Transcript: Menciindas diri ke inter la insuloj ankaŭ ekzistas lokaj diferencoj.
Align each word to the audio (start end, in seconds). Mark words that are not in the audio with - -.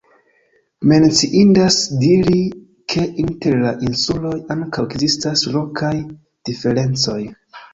Menciindas 0.91 1.75
diri 2.05 2.39
ke 2.93 3.03
inter 3.25 3.59
la 3.65 3.75
insuloj 3.89 4.33
ankaŭ 4.57 4.89
ekzistas 4.89 5.45
lokaj 5.59 5.95
diferencoj. 6.51 7.21